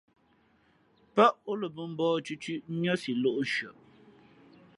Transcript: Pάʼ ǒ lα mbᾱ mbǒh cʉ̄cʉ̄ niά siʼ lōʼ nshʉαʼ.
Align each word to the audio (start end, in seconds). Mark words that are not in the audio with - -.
Pάʼ 1.15 1.35
ǒ 1.49 1.51
lα 1.59 1.67
mbᾱ 1.73 1.83
mbǒh 1.93 2.13
cʉ̄cʉ̄ 2.25 2.55
niά 2.79 2.93
siʼ 3.01 3.15
lōʼ 3.23 3.37
nshʉαʼ. 3.43 3.75